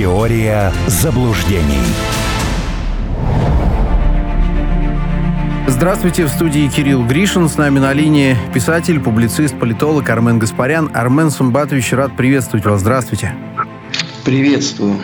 [0.00, 1.84] Теория заблуждений.
[5.66, 7.50] Здравствуйте, в студии Кирилл Гришин.
[7.50, 10.90] С нами на линии писатель, публицист, политолог Армен Гаспарян.
[10.94, 12.80] Армен Сумбатович, рад приветствовать вас.
[12.80, 13.34] Здравствуйте.
[14.24, 14.96] Приветствую.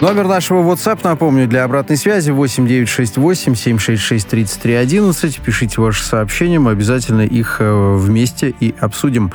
[0.00, 5.38] Номер нашего WhatsApp, напомню, для обратной связи 8968 766 3311.
[5.38, 9.30] Пишите ваши сообщения, мы обязательно их э, вместе и обсудим.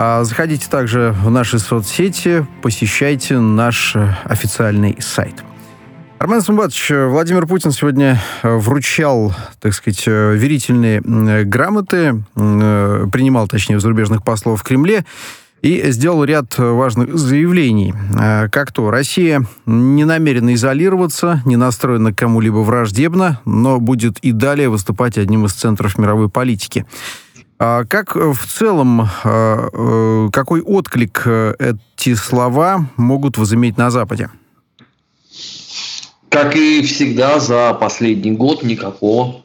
[0.00, 5.42] А заходите также в наши соцсети, посещайте наш э, официальный сайт.
[6.20, 14.22] Армен Сумбатович, Владимир Путин сегодня э, вручал, так сказать, э, верительные грамоты, принимал, точнее, зарубежных
[14.22, 15.04] послов в Кремле
[15.62, 17.92] и сделал ряд важных заявлений.
[18.52, 25.18] Как то, Россия не намерена изолироваться, не настроена кому-либо враждебно, но будет и далее выступать
[25.18, 26.86] одним из центров мировой политики.
[27.58, 29.08] А как в целом,
[30.32, 34.30] какой отклик эти слова могут возыметь на Западе?
[36.28, 39.42] Как и всегда за последний год никакого.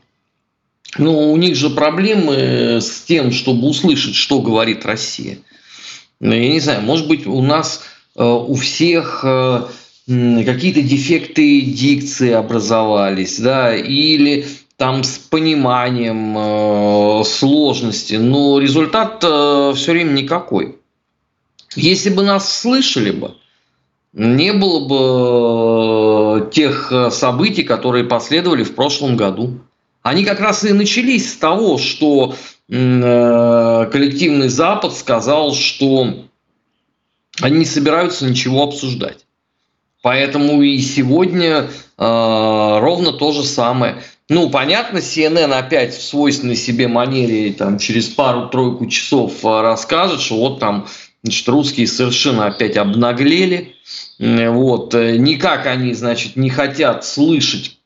[0.97, 5.39] Ну, у них же проблемы с тем, чтобы услышать, что говорит Россия.
[6.19, 7.81] Ну, я не знаю, может быть, у нас
[8.16, 9.66] э, у всех э,
[10.06, 14.45] какие-то дефекты дикции образовались, да, или
[14.77, 20.77] там с пониманием э, сложности, но результат все время никакой.
[21.75, 23.35] Если бы нас слышали бы,
[24.13, 29.59] не было бы э, тех э, событий, которые последовали в прошлом году.
[30.03, 32.35] Они как раз и начались с того, что
[32.69, 36.25] э, коллективный Запад сказал, что
[37.41, 39.25] они не собираются ничего обсуждать.
[40.03, 44.03] Поэтому и сегодня ровно то же самое.
[44.34, 50.59] Ну, понятно, CNN опять в свойственной себе манере там, через пару-тройку часов расскажет, что вот
[50.59, 50.88] там
[51.22, 53.75] значит, русские совершенно опять обнаглели,
[54.17, 57.78] вот, э, никак они, значит, не хотят слышать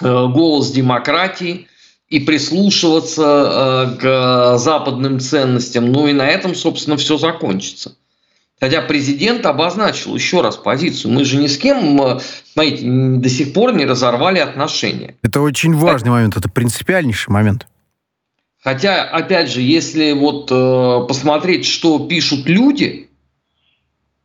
[0.00, 1.66] э, голос демократии
[2.08, 5.90] и прислушиваться э, к западным ценностям.
[5.90, 7.96] Ну и на этом, собственно, все закончится.
[8.64, 11.12] Хотя президент обозначил еще раз позицию.
[11.12, 12.18] Мы же ни с кем,
[12.50, 15.16] смотрите, до сих пор не разорвали отношения.
[15.22, 17.66] Это очень важный момент, это принципиальнейший момент.
[18.62, 23.10] Хотя, опять же, если вот э, посмотреть, что пишут люди,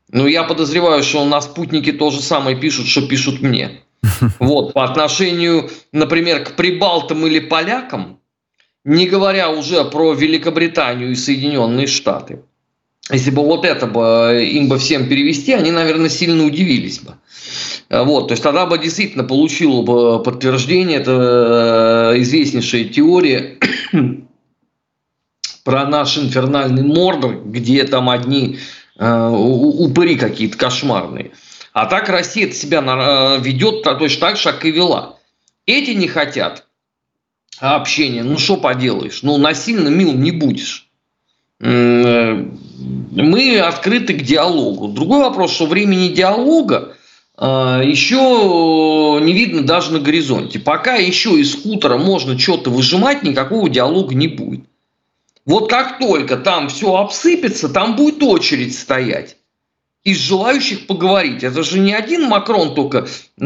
[0.09, 3.81] ну, я подозреваю, что на спутнике то же самое пишут, что пишут мне.
[4.39, 8.21] Вот, по отношению, например, к прибалтам или полякам,
[8.85, 12.39] не говоря уже про Великобританию и Соединенные Штаты.
[13.11, 17.15] Если бы вот это бы им бы всем перевести, они, наверное, сильно удивились бы.
[17.89, 23.57] Вот, то есть тогда бы действительно получило бы подтверждение, это э, известнейшая теория
[25.63, 28.59] про наш инфернальный Мордор, где там одни
[28.99, 31.31] э, упыри какие-то кошмарные.
[31.73, 35.17] А так Россия себя э, ведет точно так же, как и вела.
[35.65, 36.67] Эти не хотят
[37.59, 38.23] общения.
[38.23, 39.23] Ну, что поделаешь?
[39.23, 40.88] Ну, насильно мил не будешь.
[41.61, 42.45] Э,
[43.11, 44.87] мы открыты к диалогу.
[44.87, 46.95] Другой вопрос, что времени диалога
[47.37, 47.45] э,
[47.83, 50.59] еще не видно даже на горизонте.
[50.59, 54.61] Пока еще из хутора можно что-то выжимать, никакого диалога не будет.
[55.45, 59.35] Вот как только там все обсыпется, там будет очередь стоять
[60.03, 61.43] из желающих поговорить.
[61.43, 63.07] Это же не один Макрон только
[63.39, 63.45] э,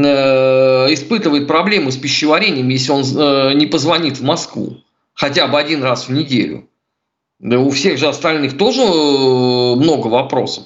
[0.94, 4.78] испытывает проблемы с пищеварением, если он э, не позвонит в Москву
[5.14, 6.68] хотя бы один раз в неделю.
[7.44, 10.64] Да у всех же остальных тоже э, много вопросов.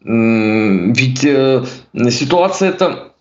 [0.00, 1.64] Ведь э,
[2.10, 3.12] ситуация это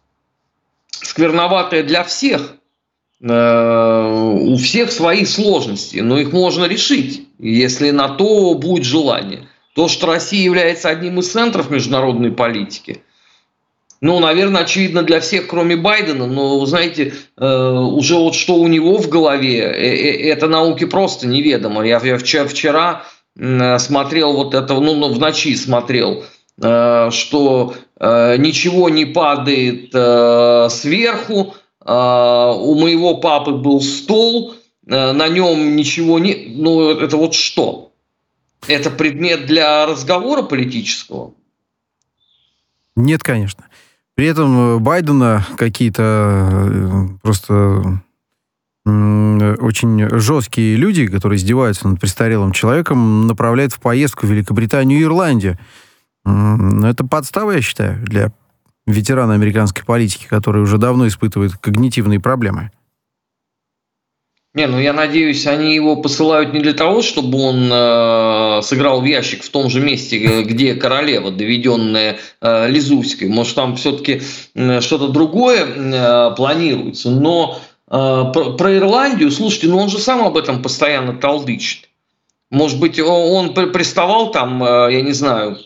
[0.91, 2.53] скверноватая для всех.
[3.21, 9.47] Э, у всех свои сложности, но их можно решить, если на то будет желание.
[9.73, 13.01] То, что Россия является одним из центров международной политики,
[14.01, 18.67] ну, наверное, очевидно для всех, кроме Байдена, но, вы знаете, э, уже вот что у
[18.67, 21.85] него в голове, э, это науке просто неведомо.
[21.85, 23.03] Я, вчера, вчера
[23.79, 26.23] смотрел вот это, ну, ну в ночи смотрел,
[26.57, 29.91] что ничего не падает
[30.71, 31.53] сверху,
[31.85, 34.55] у моего папы был стол,
[34.87, 36.47] э, на нем ничего не...
[36.55, 37.91] Ну, это вот что?
[38.67, 41.33] Это предмет для разговора политического?
[42.95, 43.65] Нет, конечно.
[44.15, 48.01] При этом Байдена какие-то э, просто
[48.85, 55.57] очень жесткие люди, которые издеваются над престарелым человеком, направляют в поездку в Великобританию и Ирландию.
[56.23, 58.31] Это подстава, я считаю, для
[58.85, 62.71] ветеран американской политики, который уже давно испытывает когнитивные проблемы?
[64.55, 69.03] Не, ну я надеюсь, они его посылают не для того, чтобы он э, сыграл в
[69.03, 73.27] ящик в том же месте, э, где королева, доведенная э, Лизуськой.
[73.27, 74.21] Может, там все-таки
[74.55, 77.09] э, что-то другое э, планируется.
[77.09, 81.89] Но э, про, про Ирландию, слушайте, ну он же сам об этом постоянно толдычит.
[82.49, 85.57] Может быть, он, приставал там, э, я не знаю,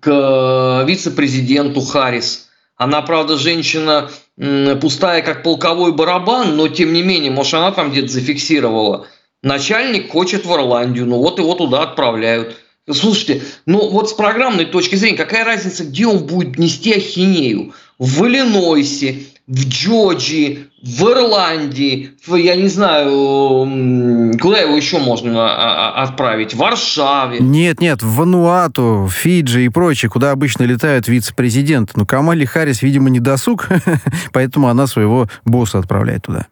[0.00, 2.48] к э, вице-президенту Харрис.
[2.76, 8.08] Она, правда, женщина пустая, как полковой барабан, но тем не менее, может, она там где-то
[8.08, 9.06] зафиксировала.
[9.42, 12.56] Начальник хочет в Ирландию, ну вот его туда отправляют.
[12.90, 17.74] Слушайте, ну вот с программной точки зрения, какая разница, где он будет нести ахинею?
[17.98, 25.92] В Иллинойсе, в Джорджии, в Ирландии, в, я не знаю, куда его еще можно а,
[25.96, 26.54] а, отправить?
[26.54, 27.40] В Варшаве.
[27.40, 31.92] Нет, нет, в Вануату, Фиджи и прочее, куда обычно летают вице-президенты.
[31.96, 33.68] Но Камали Харрис, видимо, не досуг,
[34.32, 36.46] поэтому она своего босса отправляет туда.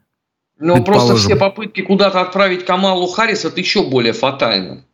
[0.58, 4.84] Ну, просто все попытки куда-то отправить Камалу Харрис, это еще более фатально.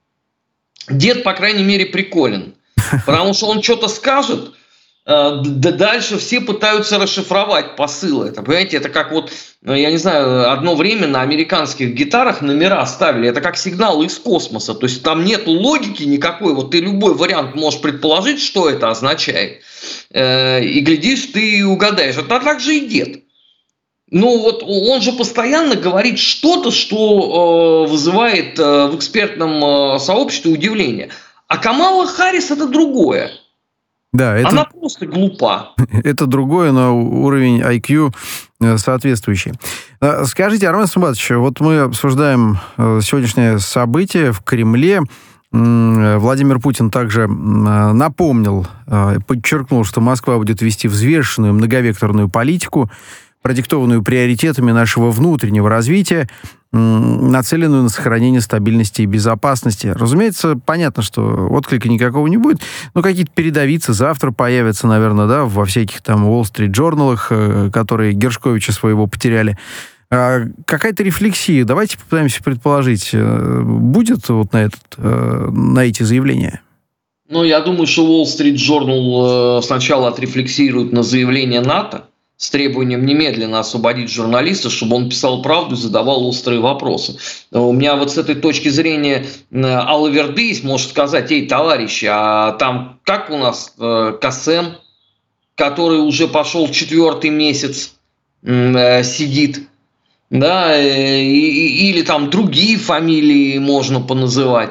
[0.89, 2.55] Дед, по крайней мере, приколен.
[3.07, 4.53] Потому что он что-то скажет,
[5.09, 8.29] дальше все пытаются расшифровать посылы.
[8.29, 9.33] Это, понимаете, это как вот,
[9.63, 13.27] ну, я не знаю, одно время на американских гитарах номера ставили.
[13.27, 14.75] Это как сигналы из космоса.
[14.75, 16.53] То есть там нет логики никакой.
[16.53, 19.63] Вот ты любой вариант можешь предположить, что это означает.
[20.11, 22.19] Э, и глядишь, ты угадаешь.
[22.19, 23.23] Это так же и дед.
[24.11, 31.09] Ну вот он же постоянно говорит что-то, что э, вызывает в экспертном сообществе удивление.
[31.47, 33.33] А Камала Харрис это другое.
[34.13, 34.49] Да, это...
[34.49, 35.75] Она просто глупа.
[36.05, 38.15] Это другое, но уровень IQ
[38.61, 39.53] э, соответствующий.
[40.01, 45.03] Э, скажите, Армен Сумбатович, вот мы обсуждаем э, сегодняшнее событие в Кремле.
[45.51, 48.67] Владимир Путин также напомнил,
[49.27, 52.91] подчеркнул, что Москва будет вести взвешенную многовекторную политику,
[53.49, 56.29] продиктованную приоритетами нашего внутреннего развития,
[56.71, 59.87] нацеленную на сохранение стабильности и безопасности.
[59.87, 62.61] Разумеется, понятно, что отклика никакого не будет,
[62.93, 68.13] но какие-то передовицы завтра появятся, наверное, да, во всяких там Wall Street журналах, э, которые
[68.13, 69.57] Гершковича своего потеряли.
[70.11, 76.61] А какая-то рефлексия, давайте попытаемся предположить, э, будет вот на, этот, э, на эти заявления?
[77.31, 82.05] Ну, я думаю, что Wall Street Journal сначала отрефлексирует на заявление НАТО,
[82.39, 87.19] с требованием немедленно освободить журналиста, чтобы он писал правду и задавал острые вопросы.
[87.51, 93.01] У меня вот с этой точки зрения Алла Вердысь может сказать, эй, товарищи, а там
[93.03, 94.77] как у нас э, Касем,
[95.57, 97.95] который уже пошел четвертый месяц,
[98.45, 99.69] э, сидит,
[100.31, 104.71] да, э, или там другие фамилии можно поназывать.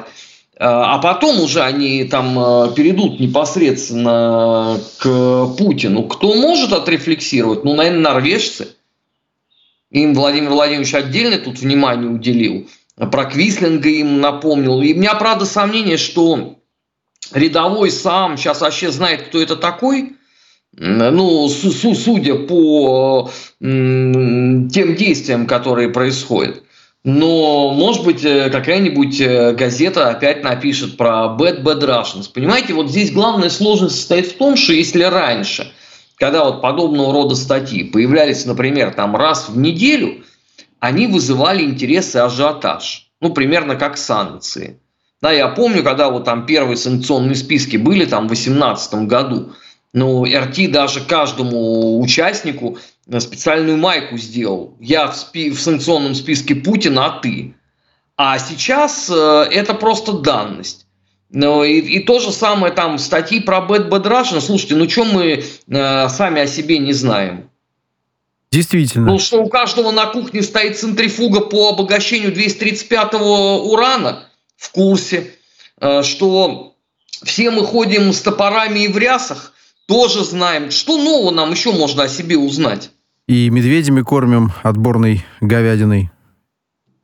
[0.58, 6.02] А, а потом уже они там а, перейдут непосредственно к Путину.
[6.04, 7.64] Кто может отрефлексировать?
[7.64, 8.68] Ну, наверное, норвежцы.
[9.90, 12.68] Им Владимир Владимирович отдельно тут внимание уделил.
[12.96, 14.82] Про Квислинга им напомнил.
[14.82, 16.56] И у меня, правда, сомнение, что
[17.32, 20.16] рядовой сам сейчас вообще знает, кто это такой.
[20.72, 23.30] Ну, судя по
[23.60, 26.62] тем действиям, которые происходят.
[27.10, 32.30] Но, может быть, э, какая-нибудь э, газета опять напишет про Bad Bad Russians.
[32.30, 35.72] Понимаете, вот здесь главная сложность состоит в том, что если раньше,
[36.16, 40.22] когда вот подобного рода статьи появлялись, например, там раз в неделю,
[40.80, 43.08] они вызывали интерес и ажиотаж.
[43.22, 44.78] Ну, примерно как санкции.
[45.22, 49.54] Да, я помню, когда вот там первые санкционные списки были там в 2018 году,
[49.94, 52.76] ну, РТ даже каждому участнику
[53.18, 54.76] специальную майку сделал.
[54.80, 57.54] Я в, спи- в санкционном списке Путина, а ты.
[58.16, 60.86] А сейчас э, это просто данность.
[61.30, 64.40] Ну, и, и то же самое там статьи про Bad Bad Russian.
[64.40, 67.50] Слушайте, ну что мы э, сами о себе не знаем?
[68.50, 69.12] Действительно.
[69.12, 75.34] Ну, что у каждого на кухне стоит центрифуга по обогащению 235-го урана в курсе.
[75.80, 76.74] Э, что
[77.22, 79.52] все мы ходим с топорами и в рясах,
[79.86, 80.70] тоже знаем.
[80.70, 82.90] Что нового нам еще можно о себе узнать?
[83.28, 86.10] И медведями кормим отборной говядиной.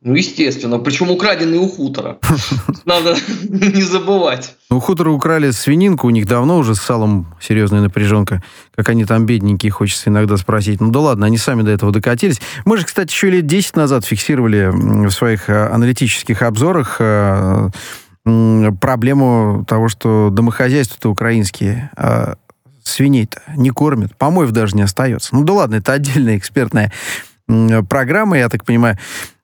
[0.01, 0.79] Ну, естественно.
[0.79, 2.17] Причем украденный у хутора.
[2.85, 3.15] Надо
[3.49, 4.55] не забывать.
[4.71, 8.43] У хутора украли свининку, у них давно уже с салом серьезная напряженка.
[8.75, 10.81] Как они там бедненькие, хочется иногда спросить.
[10.81, 12.41] Ну да ладно, они сами до этого докатились.
[12.65, 14.71] Мы же, кстати, еще лет 10 назад фиксировали
[15.07, 17.69] в своих э, аналитических обзорах э,
[18.23, 22.35] проблему того, что домохозяйства-то украинские а
[22.85, 25.35] свиней-то не кормят, помоев даже не остается.
[25.35, 26.91] Ну да ладно, это отдельная экспертная
[27.89, 28.97] программа, я так понимаю.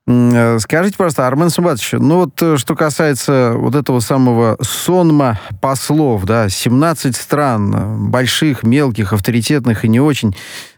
[0.08, 6.26] Э, скажите, просто, Армен Сумбатович, ну вот э, что касается вот этого самого сонма послов,
[6.26, 10.36] да, 17 стран, больших, мелких, авторитетных и не очень,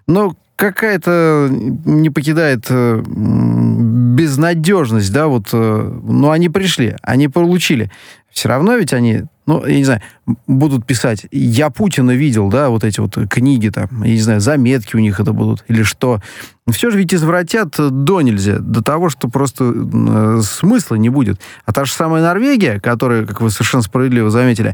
[0.08, 7.92] но какая-то не покидает э, безнадежность, да, вот, э, ну, они пришли, они получили.
[8.30, 10.02] Все равно ведь они, ну, я не знаю,
[10.48, 14.96] будут писать, я Путина видел, да, вот эти вот книги там, я не знаю, заметки
[14.96, 16.22] у них это будут, или что.
[16.70, 21.42] Все же ведь извратят до нельзя, до того, что просто э, смысла не будет.
[21.66, 24.74] А та же самая Норвегия, которая, как вы совершенно справедливо заметили,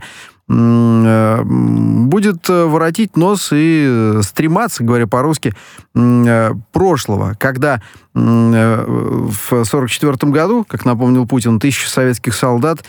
[0.51, 5.53] Э, будет э, воротить нос и э, стрематься, говоря по-русски,
[6.71, 7.81] прошлого, когда
[8.13, 12.83] в 1944 году, как напомнил Путин, тысячи советских солдат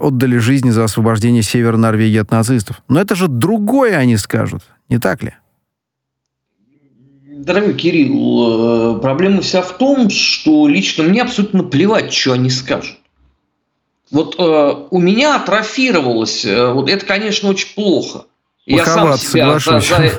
[0.00, 2.82] отдали жизни за освобождение Севера Норвегии от нацистов.
[2.88, 5.34] Но это же другое они скажут, не так ли?
[7.26, 12.96] Дорогой Кирилл, проблема вся в том, что лично мне абсолютно плевать, что они скажут.
[14.10, 18.24] Вот э, у меня атрофировалось, э, вот это, конечно, очень плохо.
[18.66, 20.10] Я сам себя за, за,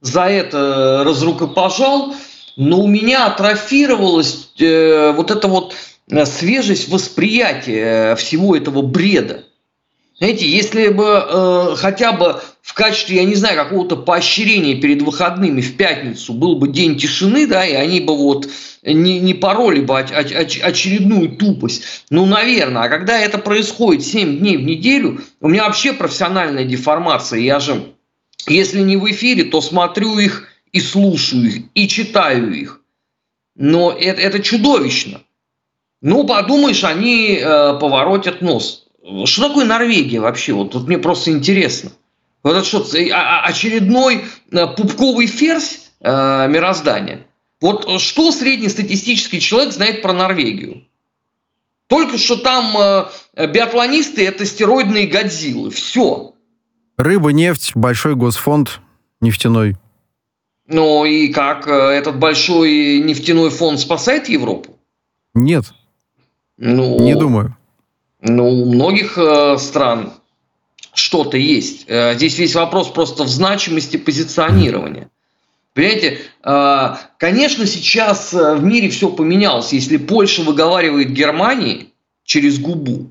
[0.00, 2.14] за это разрукопожал,
[2.56, 5.76] но у меня атрофировалась э, вот эта вот э,
[6.24, 9.44] свежесть восприятия э, всего этого бреда.
[10.18, 15.60] Знаете, если бы э, хотя бы в качестве, я не знаю, какого-то поощрения перед выходными
[15.60, 18.48] в пятницу был бы день тишины, да, и они бы вот
[18.82, 22.04] не, не пороли бы оч, оч, очередную тупость.
[22.10, 22.82] Ну, наверное.
[22.82, 27.38] А когда это происходит 7 дней в неделю, у меня вообще профессиональная деформация.
[27.38, 27.92] Я же,
[28.48, 32.80] если не в эфире, то смотрю их и слушаю их, и читаю их.
[33.54, 35.20] Но это, это чудовищно.
[36.00, 38.86] Ну, подумаешь, они э, поворотят нос.
[39.24, 40.52] Что такое Норвегия вообще?
[40.52, 41.90] Вот тут мне просто интересно.
[42.42, 47.26] Вот это что, а, а, очередной э, пупковый ферзь э, мироздания?
[47.60, 50.84] Вот что среднестатистический человек знает про Норвегию?
[51.88, 52.76] Только что там
[53.34, 55.70] э, биатлонисты– это стероидные годзиллы.
[55.70, 56.34] Все.
[56.96, 58.80] Рыба, нефть, большой госфонд
[59.20, 59.76] нефтяной.
[60.68, 64.78] Ну и как этот большой нефтяной фонд спасает Европу?
[65.34, 65.72] Нет.
[66.58, 67.56] Ну, не думаю.
[68.20, 70.12] Ну, у многих э, стран
[70.92, 71.84] что-то есть.
[71.86, 75.08] Э, здесь весь вопрос просто в значимости позиционирования.
[75.72, 79.72] Понимаете, э, конечно, сейчас в мире все поменялось.
[79.72, 81.92] Если Польша выговаривает Германии
[82.24, 83.10] через губу,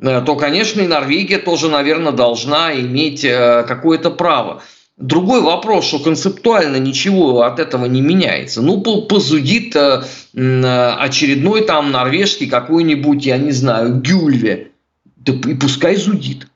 [0.00, 4.62] то, конечно, и Норвегия тоже, наверное, должна иметь какое-то право.
[4.98, 8.62] Другой вопрос, что концептуально ничего от этого не меняется.
[8.62, 10.02] Ну, позудит э,
[10.34, 14.72] очередной там норвежский какой-нибудь, я не знаю, гюльве.
[15.18, 16.48] Да и пускай зудит.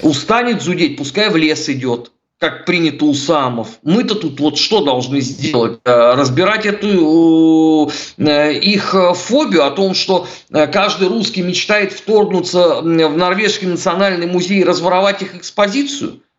[0.00, 3.78] Устанет зудеть, пускай в лес идет, как принято у самов.
[3.82, 5.80] Мы-то тут вот что должны сделать?
[5.84, 13.66] Э, разбирать эту э, их фобию о том, что каждый русский мечтает вторгнуться в Норвежский
[13.66, 16.22] национальный музей и разворовать их экспозицию–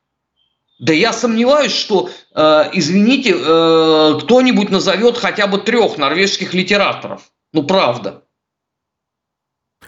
[0.81, 7.21] да я сомневаюсь, что, э, извините, э, кто-нибудь назовет хотя бы трех норвежских литераторов.
[7.53, 8.23] Ну, правда.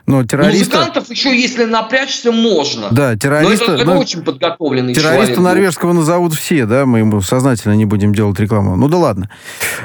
[0.05, 0.75] Но террористы...
[0.75, 2.89] Музыкантов еще, если напрячься, можно.
[2.91, 3.65] Да, террористы...
[3.67, 5.39] Но это, это ну, очень подготовленный террориста человек.
[5.39, 6.85] норвежского назовут все, да?
[6.85, 8.75] Мы ему сознательно не будем делать рекламу.
[8.75, 9.31] Ну да ладно.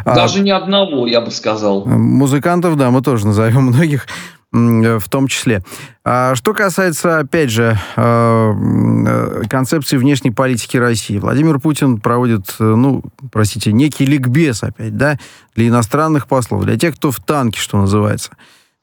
[0.05, 1.87] А Даже а, ни одного, я бы сказал.
[1.87, 4.07] Музыкантов, да, мы тоже назовем многих.
[4.51, 5.63] Э, в том числе.
[6.05, 11.19] А что касается, опять же, э, э, концепции внешней политики России.
[11.19, 15.19] Владимир Путин проводит, ну, простите, некий ликбез опять, да,
[15.55, 18.31] для иностранных послов, для тех, кто в танке, что называется.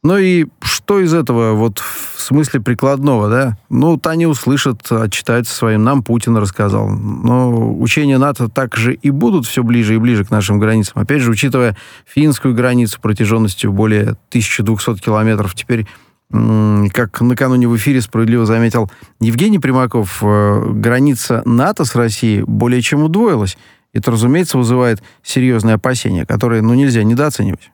[0.06, 3.58] Ну и что из этого вот в смысле прикладного, да?
[3.70, 5.84] Ну, вот они услышат, отчитаются своим.
[5.84, 6.88] Нам Путин рассказал.
[6.88, 11.02] Но учения НАТО также и будут все ближе и ближе к нашим границам.
[11.02, 15.88] Опять же, учитывая финскую границу протяженностью более 1200 километров, теперь
[16.30, 23.02] как накануне в эфире справедливо заметил Евгений Примаков, э, граница НАТО с Россией более чем
[23.02, 23.58] удвоилась.
[23.92, 27.72] Это, разумеется, вызывает серьезные опасения, которые ну, нельзя недооценивать.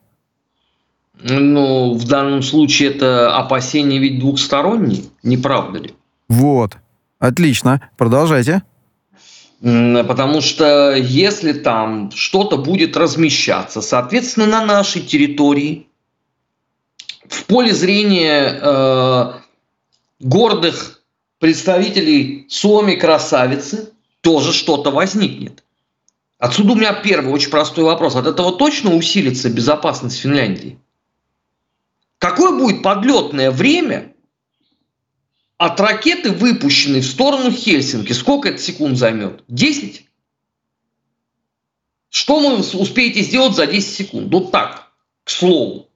[1.22, 5.94] Ну, в данном случае это опасение ведь двухсторонние, не правда ли?
[6.28, 6.76] Вот.
[7.18, 7.90] Отлично.
[7.96, 8.62] Продолжайте.
[9.60, 15.86] Потому что если там что-то будет размещаться, соответственно, на нашей территории,
[17.28, 19.32] в поле зрения э,
[20.18, 21.02] гордых
[21.38, 25.62] представителей Соми красавицы, тоже что-то возникнет.
[26.38, 28.16] Отсюда у меня первый очень простой вопрос.
[28.16, 30.78] От этого точно усилится безопасность Финляндии?
[32.22, 34.12] Какое будет подлетное время
[35.58, 38.12] от ракеты, выпущенной в сторону Хельсинки?
[38.12, 39.42] Сколько это секунд займет?
[39.48, 40.06] 10?
[42.10, 44.32] Что вы успеете сделать за 10 секунд?
[44.32, 44.92] Вот так,
[45.24, 45.88] к слову.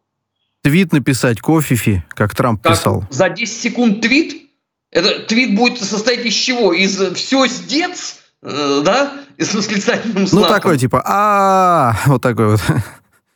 [0.63, 3.05] Твит написать, кофефи, как Трамп как писал.
[3.11, 4.51] За 10 секунд твит?
[4.91, 6.73] Это твит будет состоять из чего?
[6.73, 8.21] Из все сдец?
[8.43, 10.49] э, да, с восклицательным ну, знаком.
[10.49, 12.61] Ну, такой типа а вот такой вот.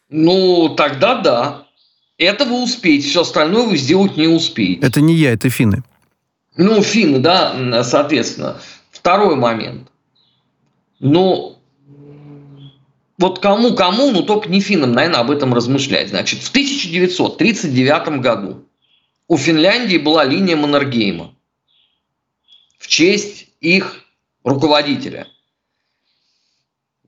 [0.08, 1.66] Ну, тогда да.
[2.20, 4.86] Это вы успеете, все остальное вы сделать не успеете.
[4.86, 5.82] Это не я, это финны.
[6.54, 8.60] Ну, финны, да, соответственно.
[8.90, 9.88] Второй момент.
[10.98, 11.56] Ну,
[13.16, 16.10] вот кому-кому, ну только не финнам, наверное, об этом размышлять.
[16.10, 18.66] Значит, в 1939 году
[19.26, 21.34] у Финляндии была линия Маннергейма
[22.76, 24.04] в честь их
[24.44, 25.26] руководителя.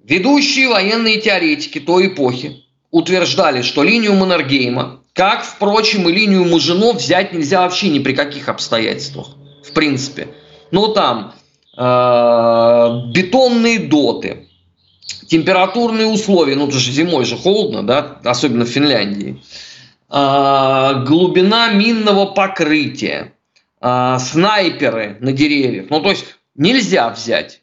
[0.02, 7.32] Ведущие военные теоретики той эпохи утверждали, что линию Маннергейма как, впрочем, и линию Мужино взять
[7.32, 9.28] нельзя вообще ни при каких обстоятельствах,
[9.62, 10.28] в принципе.
[10.70, 11.34] Но там
[11.76, 11.80] э,
[13.12, 14.48] бетонные доты,
[15.28, 19.42] температурные условия, ну, это же зимой же холодно, да, особенно в Финляндии,
[20.08, 23.34] э, глубина минного покрытия,
[23.82, 25.86] э, снайперы на деревьях.
[25.90, 27.60] Ну, то есть нельзя взять.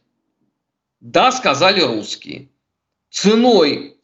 [1.01, 2.49] Да, сказали русские.
[3.09, 3.95] Ценой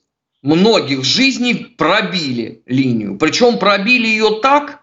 [0.45, 3.17] многих жизней пробили линию.
[3.17, 4.81] Причем пробили ее так,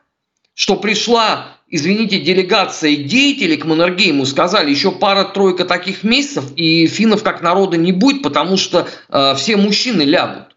[0.55, 7.43] что пришла, извините, делегация деятелей к Маннергейму, сказали, еще пара-тройка таких месяцев, и финнов как
[7.43, 10.57] народа не будет, потому что э, все мужчины лягут.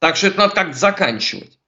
[0.00, 1.58] Так что это надо как-то заканчивать.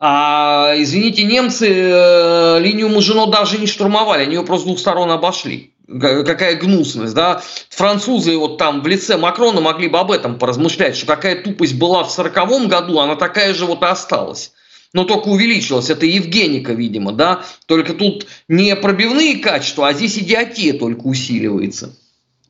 [0.00, 5.10] А, извините, немцы э, линию Мужино даже не штурмовали, они ее просто с двух сторон
[5.10, 7.42] обошли какая гнусность, да.
[7.70, 12.04] Французы вот там в лице Макрона могли бы об этом поразмышлять, что какая тупость была
[12.04, 14.52] в сороковом году, она такая же вот и осталась.
[14.92, 15.90] Но только увеличилась.
[15.90, 17.44] Это Евгеника, видимо, да.
[17.66, 21.94] Только тут не пробивные качества, а здесь идиотия только усиливается.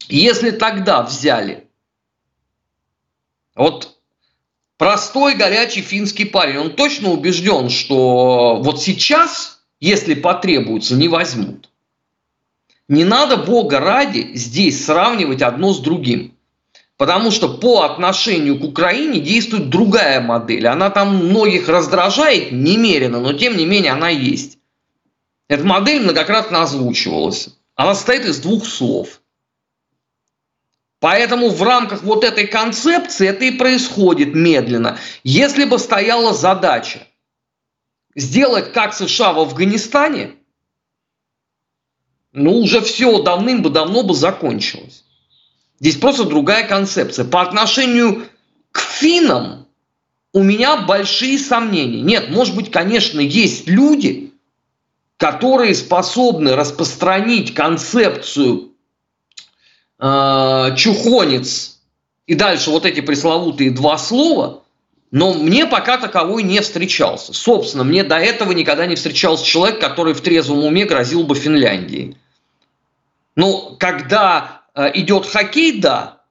[0.09, 1.65] Если тогда взяли
[3.55, 3.97] вот
[4.79, 11.68] простой горячий финский парень, он точно убежден, что вот сейчас, если потребуется, не возьмут.
[12.89, 16.35] Не надо Бога ради здесь сравнивать одно с другим.
[16.97, 20.67] Потому что по отношению к Украине действует другая модель.
[20.67, 24.59] Она там многих раздражает немерено, но тем не менее она есть.
[25.49, 27.51] Эта модель многократно озвучивалась.
[27.77, 29.21] Она состоит из двух слов.
[31.01, 34.99] Поэтому в рамках вот этой концепции это и происходит медленно.
[35.23, 37.07] Если бы стояла задача
[38.17, 40.38] сделать как США в Афганистане,
[42.39, 45.05] ну уже все давным бы закончилось.
[45.81, 47.25] Здесь просто другая концепция.
[47.25, 48.27] По отношению
[48.73, 49.67] к финнам
[50.33, 52.01] у меня большие сомнения.
[52.01, 54.33] Нет, может быть, конечно, есть люди,
[55.17, 58.73] которые способны распространить концепцию
[59.99, 61.79] э, чухонец
[62.27, 64.63] и дальше вот эти пресловутые два слова,
[65.11, 67.33] но мне пока таковой не встречался.
[67.33, 72.17] Собственно, мне до этого никогда не встречался человек, который в трезвом уме грозил бы Финляндии.
[73.39, 76.23] Ну, когда э, идет хоккей, да,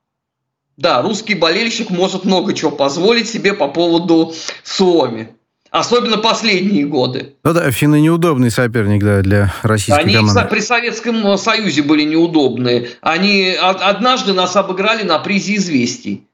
[0.75, 5.29] да, русский болельщик может много чего позволить себе по поводу Суоми.
[5.71, 7.35] Особенно последние годы.
[7.45, 10.37] Ну да, финны неудобный соперник да, для российской Они команды.
[10.37, 12.89] Они при Советском Союзе были неудобные.
[12.99, 16.27] Они однажды нас обыграли на призе известий.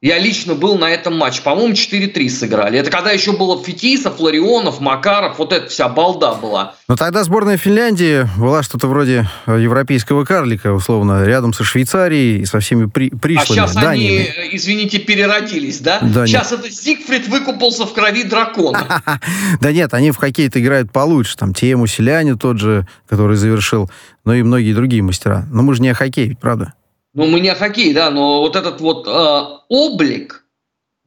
[0.00, 1.42] Я лично был на этом матче.
[1.42, 2.78] По-моему, 4-3 сыграли.
[2.78, 5.38] Это когда еще было Фетисов, Ларионов, Макаров.
[5.38, 6.76] Вот эта вся балда была.
[6.86, 12.60] Но тогда сборная Финляндии была что-то вроде европейского карлика, условно, рядом со Швейцарией и со
[12.60, 13.60] всеми при пришлыми.
[13.60, 14.32] А сейчас Даниями.
[14.38, 15.98] они, извините, переродились, да?
[16.00, 16.60] да сейчас нет.
[16.60, 19.02] это Зигфрид выкупался в крови дракона.
[19.60, 21.36] Да нет, они в хоккей играют получше.
[21.36, 23.90] Там Тему Селяне тот же, который завершил,
[24.24, 25.44] но и многие другие мастера.
[25.50, 26.74] Но мы же не о хоккее, правда?
[27.14, 30.44] Ну, мы не о хоккее, да, но вот этот вот э, облик,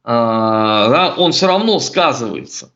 [0.04, 2.72] э, да, он все равно сказывается.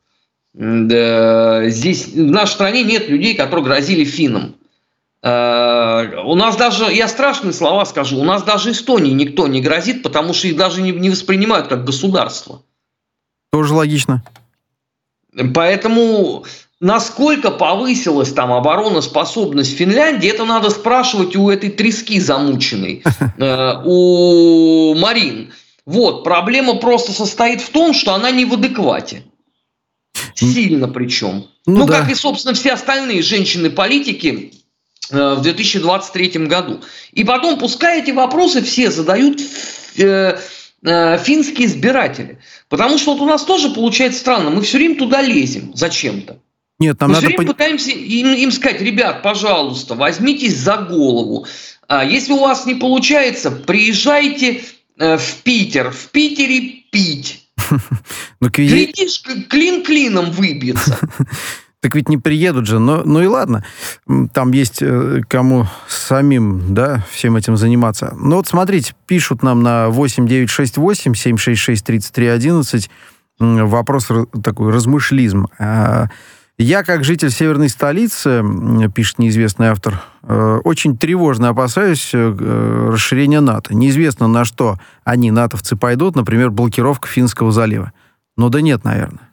[0.55, 4.57] Да, здесь в нашей стране нет людей, которые грозили финнам.
[5.23, 10.03] Э, у нас даже, я страшные слова скажу, у нас даже Эстонии никто не грозит,
[10.03, 12.63] потому что их даже не, не воспринимают как государство.
[13.51, 14.23] Тоже логично.
[15.55, 16.45] Поэтому
[16.81, 23.03] Насколько повысилась там обороноспособность Финляндии, это надо спрашивать у этой трески замученной,
[23.39, 25.53] э, у Марин.
[25.87, 29.23] Вот, проблема просто состоит в том, что она не в адеквате.
[30.35, 31.47] Сильно причем.
[31.65, 32.01] Ну, ну да.
[32.01, 34.53] как и, собственно, все остальные женщины-политики
[35.11, 36.83] э, в 2023 году.
[37.13, 39.41] И потом, пускай эти вопросы все задают
[39.97, 40.39] э,
[40.83, 42.39] э, финские избиратели.
[42.69, 44.51] Потому что вот у нас тоже получается странно.
[44.51, 46.39] Мы все время туда лезем зачем-то.
[46.79, 47.27] Нет, нам Мы надо...
[47.27, 51.47] все время пытаемся им, им сказать, ребят, пожалуйста, возьмитесь за голову.
[51.89, 54.63] А, если у вас не получается, приезжайте
[54.99, 55.91] э, в Питер.
[55.91, 57.49] В Питере пить.
[58.39, 60.99] Ну, Глядишь, клин клином выбьется.
[61.83, 62.81] Так ведь не приедут же.
[62.81, 63.65] Но, ну и ладно.
[64.33, 68.13] Там есть э, кому самим, да, всем этим заниматься.
[68.19, 72.91] Ну вот смотрите, пишут нам на 8968 766 3311
[73.39, 74.09] вопрос
[74.43, 75.47] такой, размышлизм.
[76.59, 78.43] Я, как житель северной столицы,
[78.95, 83.75] пишет неизвестный автор, э, очень тревожно опасаюсь э, расширения НАТО.
[83.75, 87.93] Неизвестно, на что они, натовцы, пойдут, например, блокировка Финского залива.
[88.39, 89.29] Ну да нет, наверное.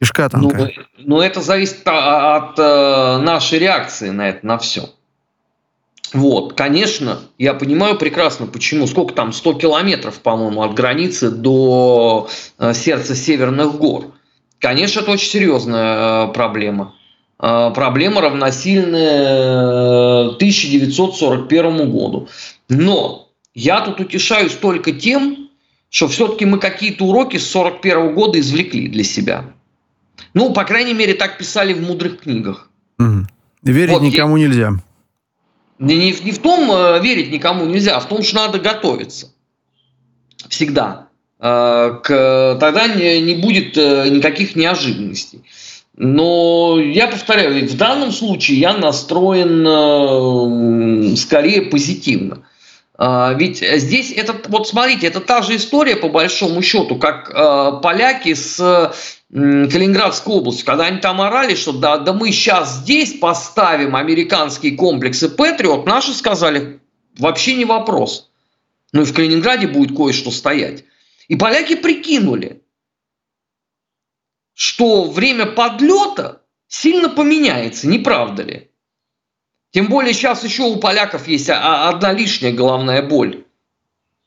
[0.00, 0.56] Кишка танка.
[0.56, 4.90] Ну, ну это зависит от э, нашей реакции на это, на все.
[6.12, 8.86] Вот, конечно, я понимаю прекрасно, почему.
[8.88, 14.15] Сколько там, 100 километров, по-моему, от границы до э, сердца Северных гор.
[14.60, 16.94] Конечно, это очень серьезная э, проблема.
[17.38, 22.28] Э, проблема равносильная 1941 году.
[22.68, 25.48] Но я тут утешаюсь только тем,
[25.90, 29.44] что все-таки мы какие-то уроки с 1941 года извлекли для себя.
[30.34, 32.70] Ну, по крайней мере, так писали в мудрых книгах.
[32.98, 33.26] Угу.
[33.62, 34.46] Верить вот, никому я...
[34.46, 34.72] нельзя.
[35.78, 39.32] Не, не, не в том э, верить никому нельзя, а в том, что надо готовиться.
[40.48, 41.05] Всегда.
[41.38, 45.42] Э, к, тогда не, не будет э, никаких неожиданностей.
[45.94, 49.66] Но я повторяю, в данном случае я настроен
[51.12, 52.44] э, скорее позитивно.
[52.98, 57.30] Э, ведь здесь это, вот смотрите, это та же история по большому счету, как
[57.82, 58.94] поляки с
[59.30, 65.28] Калининградской области, когда они там орали, что да, да мы сейчас здесь поставим американские комплексы
[65.28, 66.80] Патриот, наши сказали,
[67.18, 68.30] вообще не вопрос.
[68.92, 70.84] Ну и в Калининграде будет кое-что стоять.
[71.28, 72.62] И поляки прикинули,
[74.54, 78.70] что время подлета сильно поменяется, не правда ли?
[79.72, 83.44] Тем более сейчас еще у поляков есть одна лишняя головная боль.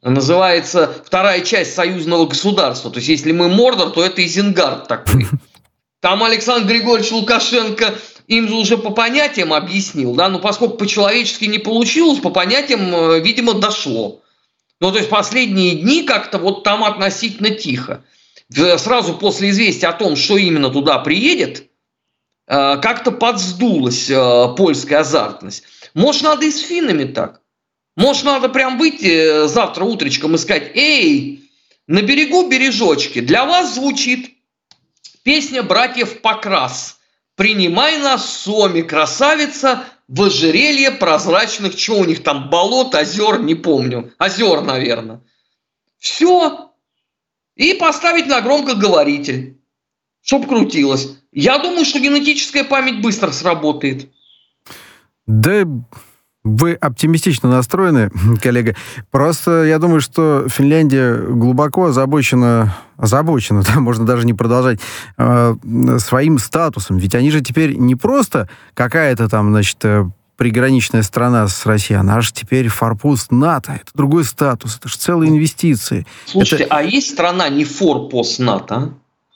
[0.01, 2.91] Называется вторая часть союзного государства.
[2.91, 5.25] То есть, если мы Мордор, то это Изенгард такой.
[5.99, 7.95] Там Александр Григорьевич Лукашенко
[8.27, 13.55] им уже по понятиям объяснил, да, но поскольку по-человечески не получилось, по понятиям, э, видимо,
[13.55, 14.21] дошло.
[14.79, 18.03] Ну, то есть последние дни как-то вот там относительно тихо.
[18.49, 21.69] Сразу после известия о том, что именно туда приедет,
[22.47, 25.63] э, как-то подсдулась э, польская азартность.
[25.93, 27.41] Может, надо и с финнами так?
[27.95, 31.43] Может, надо прям выйти э, завтра утречком и сказать, эй,
[31.85, 34.31] на берегу бережочки, для вас звучит
[35.23, 36.97] песня братьев Покрас.
[37.35, 44.11] Принимай нас, Соми, красавица, в ожерелье прозрачных, что у них там, болот, озер, не помню,
[44.17, 45.21] озер, наверное.
[45.99, 46.71] Все.
[47.55, 49.59] И поставить на громкоговоритель,
[50.21, 51.19] чтоб крутилось.
[51.31, 54.09] Я думаю, что генетическая память быстро сработает.
[55.27, 55.63] Да,
[56.43, 58.09] вы оптимистично настроены,
[58.41, 58.75] коллега.
[59.11, 64.79] Просто я думаю, что Финляндия глубоко озабочена, озабочена, да, можно даже не продолжать,
[65.17, 65.55] э,
[65.99, 66.97] своим статусом.
[66.97, 70.05] Ведь они же теперь не просто какая-то там, значит, э,
[70.37, 73.73] приграничная страна с Россией, она же теперь форпост НАТО.
[73.73, 76.07] Это другой статус, это же целые инвестиции.
[76.25, 76.77] Слушайте, это...
[76.77, 78.93] а есть страна не форпост НАТО?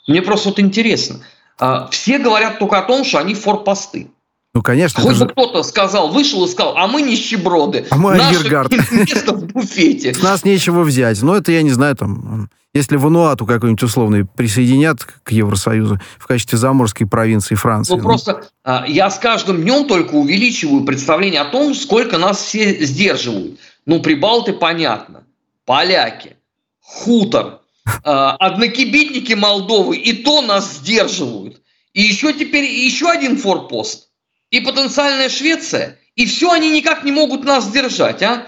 [0.08, 1.20] Мне просто вот интересно.
[1.60, 4.12] А, все говорят только о том, что они форпосты.
[4.54, 5.02] Ну, конечно.
[5.02, 7.88] Хоть бы кто-то сказал, вышел и сказал, а мы нищеброды.
[7.90, 8.72] А мы Арьергард.
[8.92, 10.14] место в буфете.
[10.14, 11.22] С нас нечего взять.
[11.24, 16.60] Но это, я не знаю, там, если Вануату какой-нибудь условный присоединят к Евросоюзу в качестве
[16.60, 17.94] заморской провинции Франции.
[17.94, 18.04] Ну, ну.
[18.04, 23.60] просто а, я с каждым днем только увеличиваю представление о том, сколько нас все сдерживают.
[23.88, 25.24] Ну, прибалты понятно.
[25.66, 26.36] Поляки,
[26.80, 27.62] хутор,
[28.04, 31.60] а, однокибитники Молдовы, и то нас сдерживают.
[31.94, 34.10] И еще теперь еще один форпост–
[34.54, 38.48] и потенциальная Швеция, и все они никак не могут нас сдержать, а?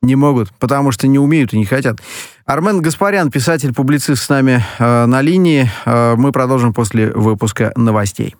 [0.00, 1.98] Не могут, потому что не умеют и не хотят.
[2.46, 5.70] Армен Гаспарян, писатель-публицист с нами э, на линии.
[5.84, 8.34] Э, мы продолжим после выпуска новостей.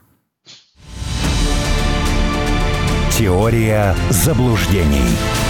[3.12, 5.44] Теория заблуждений.